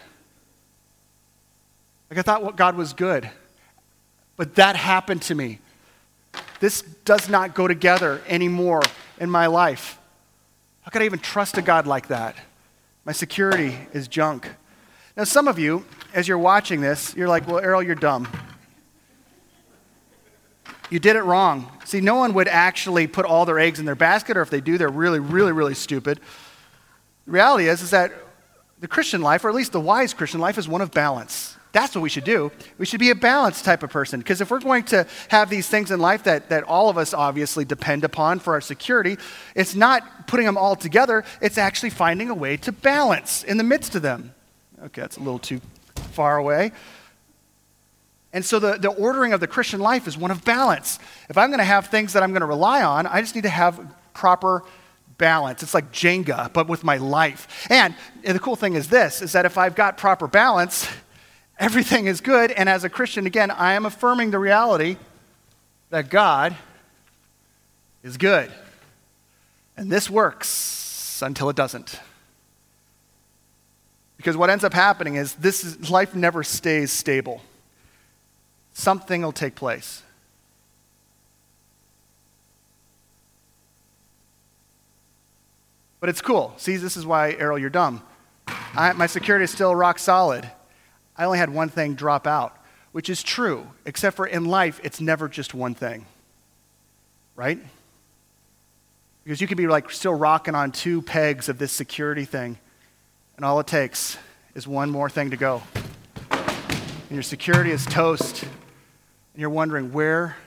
[2.09, 3.29] Like, I thought what God was good,
[4.41, 5.59] but that happened to me.
[6.59, 8.81] This does not go together anymore
[9.19, 9.99] in my life.
[10.81, 12.35] How could I even trust a God like that?
[13.05, 14.49] My security is junk.
[15.15, 18.27] Now, some of you, as you're watching this, you're like, well, Errol, you're dumb.
[20.89, 21.71] You did it wrong.
[21.85, 24.59] See, no one would actually put all their eggs in their basket, or if they
[24.59, 26.19] do, they're really, really, really stupid.
[27.27, 28.11] The reality is, is that
[28.79, 31.57] the Christian life, or at least the wise Christian life, is one of balance.
[31.71, 32.51] That's what we should do.
[32.77, 34.19] We should be a balanced type of person.
[34.19, 37.13] Because if we're going to have these things in life that, that all of us
[37.13, 39.17] obviously depend upon for our security,
[39.55, 43.63] it's not putting them all together, it's actually finding a way to balance in the
[43.63, 44.33] midst of them.
[44.83, 45.61] Okay, that's a little too
[45.95, 46.73] far away.
[48.33, 50.99] And so the, the ordering of the Christian life is one of balance.
[51.29, 53.43] If I'm going to have things that I'm going to rely on, I just need
[53.43, 53.79] to have
[54.13, 54.63] proper
[55.17, 55.63] balance.
[55.63, 57.67] It's like Jenga, but with my life.
[57.69, 60.87] And, and the cool thing is this, is that if I've got proper balance,
[61.61, 62.51] everything is good.
[62.51, 64.97] And as a Christian, again, I am affirming the reality
[65.91, 66.55] that God
[68.03, 68.51] is good.
[69.77, 71.99] And this works until it doesn't.
[74.17, 77.41] Because what ends up happening is this is, life never stays stable.
[78.73, 80.01] Something will take place.
[85.99, 86.53] But it's cool.
[86.57, 88.01] See, this is why, Errol, you're dumb.
[88.47, 90.49] I, my security is still rock solid.
[91.17, 92.57] I only had one thing drop out,
[92.91, 96.05] which is true, except for in life, it's never just one thing.
[97.35, 97.59] Right?
[99.23, 102.57] Because you could be like still rocking on two pegs of this security thing,
[103.35, 104.17] and all it takes
[104.55, 105.61] is one more thing to go.
[106.31, 108.51] And your security is toast, and
[109.35, 110.37] you're wondering, where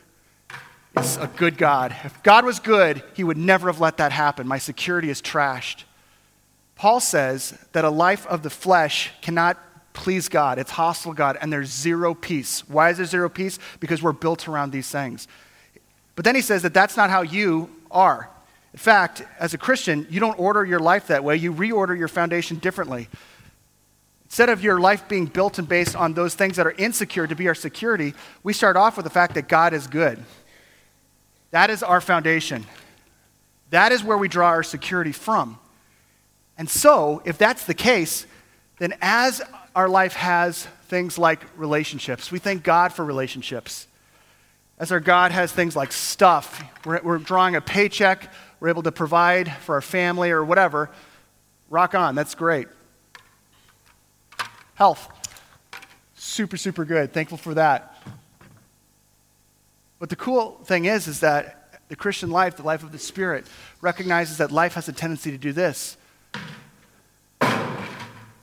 [0.99, 1.95] is a good God.
[2.05, 4.47] If God was good, he would never have let that happen.
[4.47, 5.85] My security is trashed.
[6.77, 9.59] Paul says that a life of the flesh cannot
[9.95, 10.59] please God.
[10.59, 12.69] It's hostile God, and there's zero peace.
[12.69, 13.59] Why is there zero peace?
[13.81, 15.27] Because we're built around these things.
[16.17, 18.29] But then he says that that's not how you are.
[18.75, 22.09] In fact, as a Christian, you don't order your life that way, you reorder your
[22.09, 23.09] foundation differently.
[24.25, 27.37] Instead of your life being built and based on those things that are insecure to
[27.37, 30.23] be our security, we start off with the fact that God is good.
[31.53, 32.67] That is our foundation.
[33.71, 35.59] That is where we draw our security from.
[36.59, 38.27] And so, if that's the case,
[38.79, 39.43] then as
[39.75, 43.87] our life has things like relationships, we thank God for relationships.
[44.79, 48.93] As our God has things like stuff, we're, we're drawing a paycheck, we're able to
[48.93, 50.91] provide for our family or whatever.
[51.71, 52.69] Rock on, that's great.
[54.75, 55.09] Health,
[56.15, 57.13] super, super good.
[57.13, 58.03] Thankful for that.
[60.01, 63.47] But the cool thing is, is that the Christian life, the life of the Spirit,
[63.81, 65.97] recognizes that life has a tendency to do this.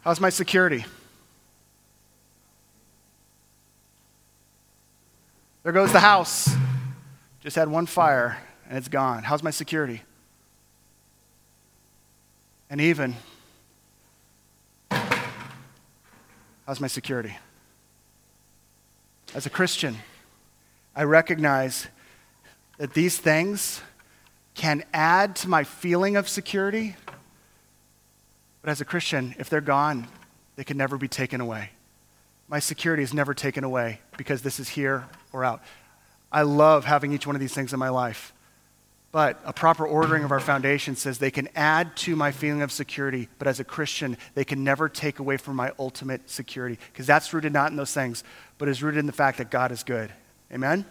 [0.01, 0.83] How's my security?
[5.63, 6.49] There goes the house.
[7.39, 8.37] Just had one fire
[8.67, 9.21] and it's gone.
[9.23, 10.01] How's my security?
[12.69, 13.15] And even,
[14.89, 17.37] how's my security?
[19.35, 19.97] As a Christian,
[20.95, 21.87] I recognize
[22.77, 23.81] that these things
[24.55, 26.95] can add to my feeling of security.
[28.61, 30.07] But as a Christian, if they're gone,
[30.55, 31.71] they can never be taken away.
[32.47, 35.61] My security is never taken away because this is here or out.
[36.31, 38.33] I love having each one of these things in my life.
[39.11, 42.71] But a proper ordering of our foundation says they can add to my feeling of
[42.71, 47.07] security, but as a Christian, they can never take away from my ultimate security, because
[47.07, 48.23] that's rooted not in those things,
[48.57, 50.13] but is rooted in the fact that God is good.
[50.53, 50.85] Amen?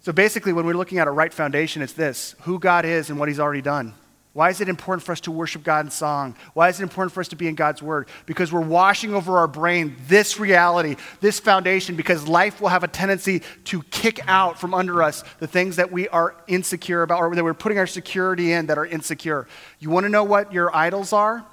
[0.00, 3.18] So basically, when we're looking at a right foundation, it's this who God is and
[3.18, 3.94] what He's already done.
[4.32, 6.36] Why is it important for us to worship God in song?
[6.54, 8.06] Why is it important for us to be in God's Word?
[8.26, 12.88] Because we're washing over our brain this reality, this foundation, because life will have a
[12.88, 17.34] tendency to kick out from under us the things that we are insecure about or
[17.34, 19.48] that we're putting our security in that are insecure.
[19.80, 21.44] You want to know what your idols are?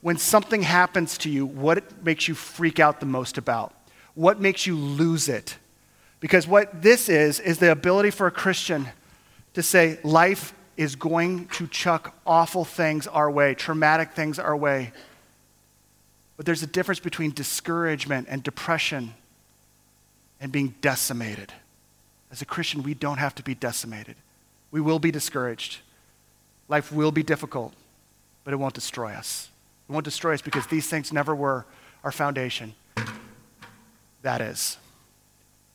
[0.00, 3.74] When something happens to you, what makes you freak out the most about?
[4.14, 5.56] What makes you lose it?
[6.20, 8.86] Because what this is, is the ability for a Christian
[9.54, 14.92] to say, life is going to chuck awful things our way, traumatic things our way.
[16.36, 19.14] But there's a difference between discouragement and depression
[20.40, 21.52] and being decimated.
[22.30, 24.16] As a Christian, we don't have to be decimated.
[24.70, 25.78] We will be discouraged.
[26.68, 27.74] Life will be difficult,
[28.42, 29.48] but it won't destroy us.
[29.88, 31.66] It won't destroy us because these things never were
[32.02, 32.74] our foundation.
[34.22, 34.78] That is.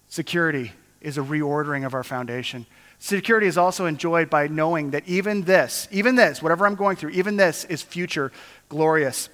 [0.09, 2.65] Security is a reordering of our foundation.
[2.99, 7.11] Security is also enjoyed by knowing that even this, even this, whatever I'm going through,
[7.11, 8.31] even this is future
[8.67, 9.29] glorious.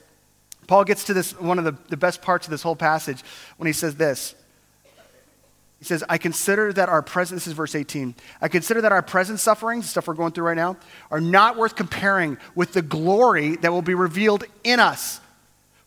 [0.67, 3.23] Paul gets to this, one of the, the best parts of this whole passage
[3.57, 4.35] when he says this.
[5.79, 9.01] He says, I consider that our present, this is verse 18, I consider that our
[9.01, 10.77] present sufferings, the stuff we're going through right now,
[11.11, 15.19] are not worth comparing with the glory that will be revealed in us.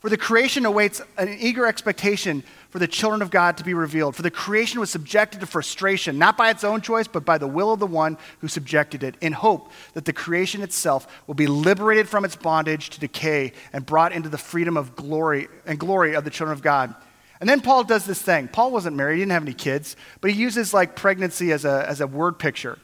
[0.01, 4.15] For the creation awaits an eager expectation for the children of God to be revealed.
[4.15, 7.47] For the creation was subjected to frustration, not by its own choice, but by the
[7.47, 11.47] will of the one who subjected it, in hope that the creation itself will be
[11.47, 16.15] liberated from its bondage to decay and brought into the freedom of glory and glory
[16.15, 16.95] of the children of God.
[17.41, 18.49] And then Paul does this thing.
[18.49, 21.89] Paul wasn't married, he didn't have any kids, but he uses like pregnancy as a,
[21.89, 22.79] as a word picture.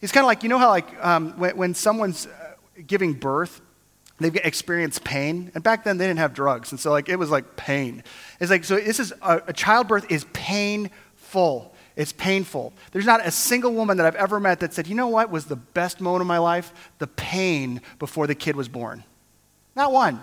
[0.00, 2.54] He's kind of like, you know how like um, when, when someone's uh,
[2.86, 3.60] giving birth,
[4.18, 5.50] they've experienced pain.
[5.54, 6.70] And back then they didn't have drugs.
[6.70, 8.02] And so like it was like pain.
[8.40, 11.74] It's like so this is a, a childbirth is painful.
[11.94, 12.72] It's painful.
[12.92, 15.46] There's not a single woman that i've ever met that said you know what was
[15.46, 16.72] the best moment of my life?
[16.98, 19.04] The pain before the kid was born.
[19.74, 20.22] Not one.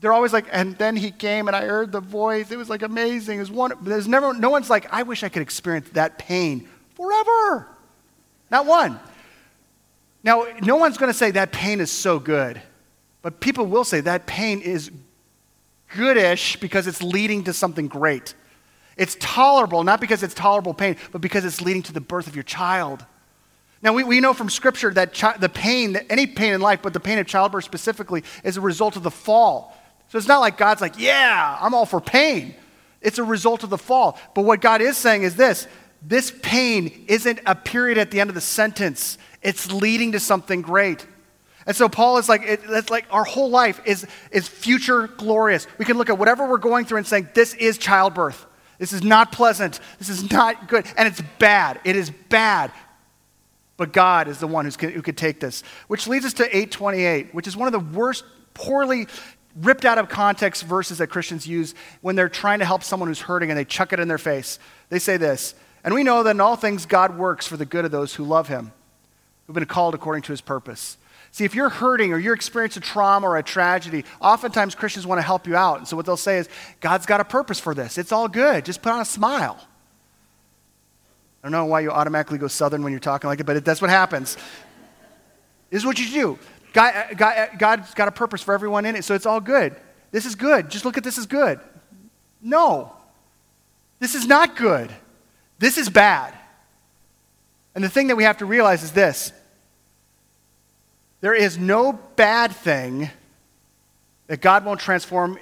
[0.00, 2.50] They're always like and then he came and i heard the voice.
[2.50, 3.38] It was like amazing.
[3.38, 6.68] It was one there's never no one's like i wish i could experience that pain
[6.94, 7.66] forever.
[8.50, 8.98] Not one.
[10.22, 12.60] Now no one's going to say that pain is so good
[13.22, 14.90] but people will say that pain is
[15.94, 18.34] goodish because it's leading to something great.
[18.96, 22.34] It's tolerable, not because it's tolerable pain, but because it's leading to the birth of
[22.34, 23.04] your child.
[23.82, 26.92] Now, we, we know from Scripture that chi- the pain, any pain in life, but
[26.92, 29.74] the pain of childbirth specifically, is a result of the fall.
[30.08, 32.54] So it's not like God's like, yeah, I'm all for pain.
[33.00, 34.18] It's a result of the fall.
[34.34, 35.66] But what God is saying is this
[36.02, 40.62] this pain isn't a period at the end of the sentence, it's leading to something
[40.62, 41.06] great.
[41.70, 45.68] And so Paul is like, it, that's like our whole life is, is future glorious.
[45.78, 48.44] We can look at whatever we're going through and saying, this is childbirth.
[48.78, 49.78] This is not pleasant.
[50.00, 50.84] This is not good.
[50.96, 51.78] And it's bad.
[51.84, 52.72] It is bad.
[53.76, 55.62] But God is the one who's, who could take this.
[55.86, 59.06] Which leads us to 828, which is one of the worst, poorly
[59.54, 63.20] ripped out of context verses that Christians use when they're trying to help someone who's
[63.20, 64.58] hurting and they chuck it in their face.
[64.88, 65.54] They say this,
[65.84, 68.24] and we know that in all things God works for the good of those who
[68.24, 68.72] love him,
[69.46, 70.96] who've been called according to his purpose.
[71.32, 75.18] See, if you're hurting or you're experiencing a trauma or a tragedy, oftentimes Christians want
[75.18, 75.78] to help you out.
[75.78, 76.48] And so what they'll say is,
[76.80, 77.98] God's got a purpose for this.
[77.98, 78.64] It's all good.
[78.64, 79.58] Just put on a smile.
[81.42, 83.64] I don't know why you automatically go southern when you're talking like it, but it,
[83.64, 84.36] that's what happens.
[85.70, 86.38] this is what you do.
[86.72, 89.40] God, uh, God, uh, God's got a purpose for everyone in it, so it's all
[89.40, 89.74] good.
[90.10, 90.68] This is good.
[90.68, 91.60] Just look at this as good.
[92.42, 92.92] No.
[94.00, 94.90] This is not good.
[95.58, 96.34] This is bad.
[97.74, 99.32] And the thing that we have to realize is this
[101.20, 103.10] there is no bad thing
[104.26, 105.38] that God won't transform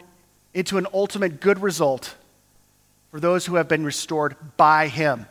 [0.54, 2.16] into an ultimate good result
[3.10, 5.26] for those who have been restored by Him.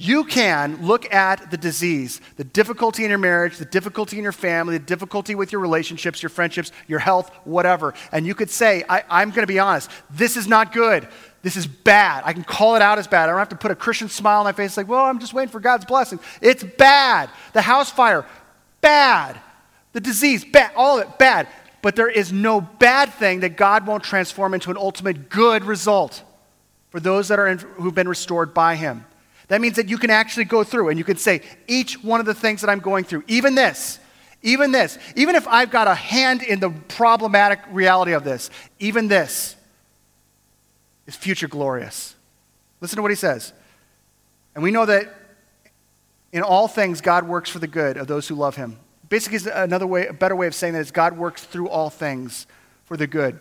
[0.00, 4.30] You can look at the disease, the difficulty in your marriage, the difficulty in your
[4.30, 8.84] family, the difficulty with your relationships, your friendships, your health, whatever, and you could say,
[8.88, 11.08] I, am going to be honest, this is not good.
[11.42, 12.22] This is bad.
[12.24, 13.24] I can call it out as bad.
[13.24, 15.34] I don't have to put a Christian smile on my face like, well, I'm just
[15.34, 16.20] waiting for God's blessing.
[16.40, 17.30] It's bad.
[17.52, 18.24] The house fire,
[18.80, 19.40] bad.
[19.92, 21.48] The disease, bad, all of it, bad.
[21.80, 26.22] But there is no bad thing that God won't transform into an ultimate good result
[26.90, 29.04] for those that are in, who've been restored by Him.
[29.48, 32.26] That means that you can actually go through and you can say, each one of
[32.26, 33.98] the things that I'm going through, even this,
[34.42, 39.08] even this, even if I've got a hand in the problematic reality of this, even
[39.08, 39.56] this
[41.06, 42.14] is future glorious.
[42.80, 43.52] Listen to what he says.
[44.54, 45.14] And we know that
[46.32, 48.78] In all things, God works for the good of those who love him.
[49.08, 52.46] Basically, another way, a better way of saying that is God works through all things
[52.84, 53.38] for the good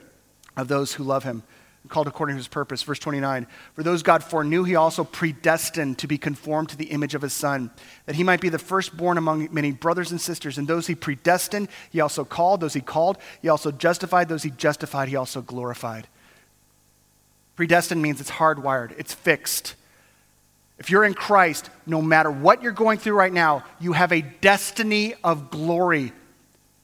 [0.56, 1.44] of those who love him,
[1.90, 2.84] called according to his purpose.
[2.84, 7.16] Verse 29 For those God foreknew, he also predestined to be conformed to the image
[7.16, 7.70] of his Son,
[8.06, 10.58] that he might be the firstborn among many brothers and sisters.
[10.58, 12.62] And those he predestined, he also called.
[12.62, 14.30] Those he called, he also justified.
[14.30, 16.08] Those he justified, he also glorified.
[17.58, 19.76] Predestined means it's hardwired, it's fixed.
[20.80, 24.22] If you're in Christ, no matter what you're going through right now, you have a
[24.22, 26.14] destiny of glory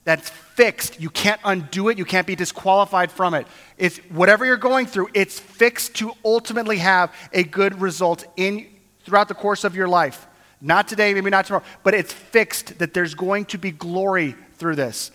[0.03, 0.99] that's fixed.
[0.99, 1.97] You can't undo it.
[1.97, 3.47] You can't be disqualified from it.
[3.77, 8.67] It's whatever you're going through, it's fixed to ultimately have a good result in
[9.05, 10.27] throughout the course of your life.
[10.59, 14.75] Not today, maybe not tomorrow, but it's fixed that there's going to be glory through
[14.75, 15.11] this.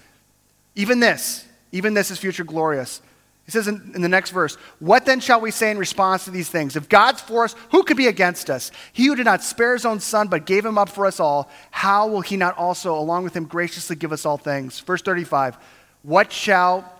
[0.75, 3.01] Even this, even this is future glorious.
[3.49, 6.31] He says in, in, the next verse, What then shall we say in response to
[6.31, 6.77] these things?
[6.77, 8.71] If God's for us, who could be against us?
[8.93, 11.51] He who did not spare his own son, but gave him up for us all,
[11.71, 14.81] how will he not also, along with him, graciously give us all things?
[14.81, 15.57] Verse 35
[16.03, 16.93] What shall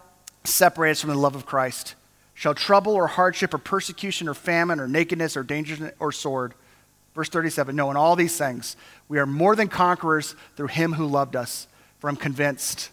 [0.43, 1.97] separate us from the love of Christ?
[2.33, 6.55] Shall trouble or hardship or persecution or famine or nakedness or danger or sword?
[7.15, 8.75] Verse 37 No, in all these things,
[9.07, 11.69] we are more than conquerors through him who loved us.
[11.99, 12.89] For I'm convinced,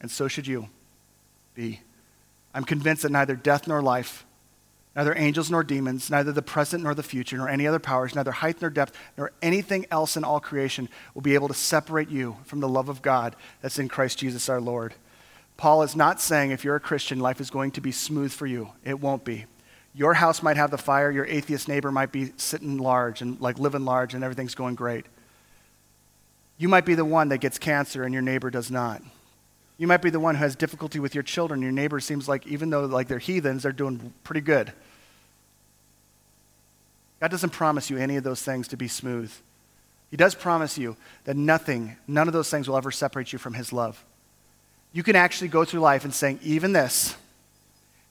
[0.00, 0.70] and so should you
[1.54, 1.80] be
[2.56, 4.24] I'm convinced that neither death nor life,
[4.96, 8.32] neither angels nor demons, neither the present nor the future, nor any other powers, neither
[8.32, 12.38] height nor depth, nor anything else in all creation will be able to separate you
[12.44, 14.94] from the love of God that's in Christ Jesus our Lord.
[15.58, 18.46] Paul is not saying if you're a Christian, life is going to be smooth for
[18.46, 18.70] you.
[18.84, 19.44] It won't be.
[19.94, 23.58] Your house might have the fire, your atheist neighbor might be sitting large and like
[23.58, 25.04] living large and everything's going great.
[26.56, 29.02] You might be the one that gets cancer and your neighbor does not.
[29.78, 31.60] You might be the one who has difficulty with your children.
[31.60, 34.72] Your neighbor seems like, even though like they're heathens, they're doing pretty good.
[37.20, 39.32] God doesn't promise you any of those things to be smooth.
[40.10, 43.54] He does promise you that nothing, none of those things will ever separate you from
[43.54, 44.02] His love.
[44.92, 47.16] You can actually go through life and saying, even this,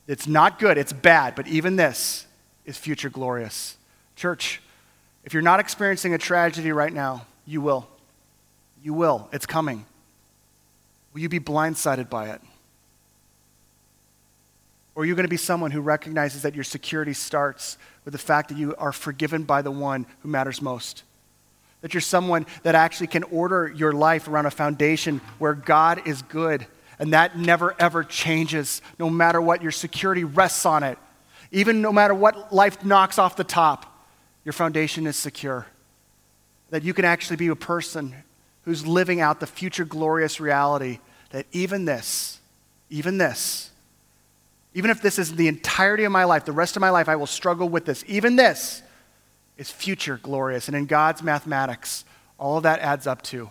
[0.08, 2.28] it's not good, it's bad, but even this
[2.66, 3.78] is future glorious.
[4.16, 4.62] Church,
[5.24, 7.88] if you're not experiencing a tragedy right now, you will.
[8.84, 9.30] You will.
[9.32, 9.86] It's coming.
[11.16, 12.42] Will you be blindsided by it?
[14.96, 18.18] Or are you going to be someone who recognizes that your security starts with the
[18.18, 21.04] fact that you are forgiven by the one who matters most?
[21.80, 26.22] That you're someone that actually can order your life around a foundation where God is
[26.22, 26.68] good
[27.00, 29.62] and that never ever changes, no matter what.
[29.62, 30.98] Your security rests on it.
[31.50, 34.06] Even no matter what life knocks off the top,
[34.44, 35.66] your foundation is secure.
[36.72, 38.14] That you can actually be a person
[38.66, 41.00] who's living out the future glorious reality
[41.36, 42.40] that even this,
[42.90, 43.70] even this,
[44.74, 47.18] even if this is the entirety of my life, the rest of my life, I
[47.18, 48.06] will struggle with this.
[48.08, 48.82] Even this
[49.58, 50.70] is future glorious.
[50.70, 52.06] And in God's mathematics,
[52.38, 53.50] all of that adds up to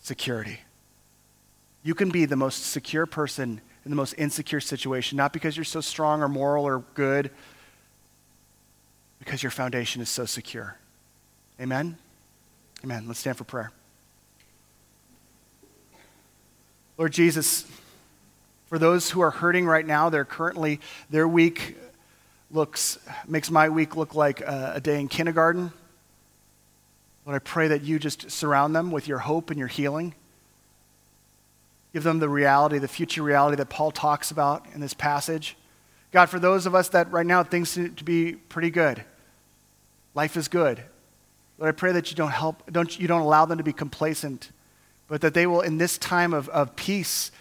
[0.00, 0.60] security.
[1.82, 5.64] You can be the most secure person in the most insecure situation, not because you're
[5.64, 7.30] so strong or moral or good,
[9.18, 10.78] because your foundation is so secure.
[11.60, 11.98] Amen?
[12.82, 13.04] Amen.
[13.06, 13.70] Let's stand for prayer.
[17.00, 17.64] Lord Jesus,
[18.66, 21.78] for those who are hurting right now, they're currently, their week
[22.50, 25.72] looks, makes my week look like a, a day in kindergarten.
[27.24, 30.14] Lord, I pray that you just surround them with your hope and your healing.
[31.94, 35.56] Give them the reality, the future reality that Paul talks about in this passage.
[36.12, 39.02] God, for those of us that right now things seem to be pretty good,
[40.14, 40.82] life is good.
[41.56, 44.50] Lord, I pray that you don't help, don't, you don't allow them to be complacent
[45.10, 47.32] but that they will, in this time of, of peace,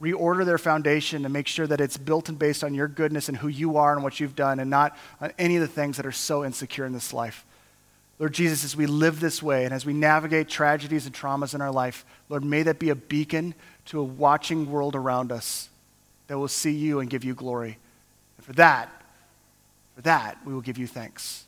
[0.00, 3.36] reorder their foundation and make sure that it's built and based on your goodness and
[3.36, 6.06] who you are and what you've done and not on any of the things that
[6.06, 7.44] are so insecure in this life.
[8.18, 11.60] Lord Jesus, as we live this way and as we navigate tragedies and traumas in
[11.60, 13.54] our life, Lord, may that be a beacon
[13.86, 15.68] to a watching world around us
[16.28, 17.76] that will see you and give you glory.
[18.38, 18.88] And for that,
[19.94, 21.44] for that, we will give you thanks.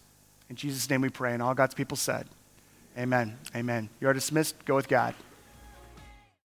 [0.51, 1.33] In Jesus' name we pray.
[1.33, 2.27] And all God's people said,
[2.99, 3.39] Amen.
[3.57, 3.89] Amen.
[4.03, 4.67] You are dismissed.
[4.67, 5.15] Go with God.